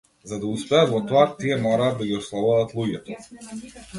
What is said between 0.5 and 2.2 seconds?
успеат во тоа тие мораат да ги